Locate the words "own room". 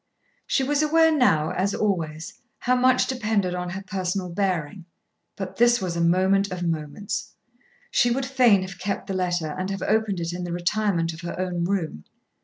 11.39-12.05